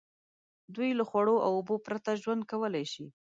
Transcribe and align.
دوی 0.75 0.89
له 0.99 1.03
خوړو 1.09 1.35
او 1.45 1.51
اوبو 1.57 1.75
پرته 1.85 2.11
ژوند 2.21 2.41
کولای 2.51 2.85
شي. 2.93 3.05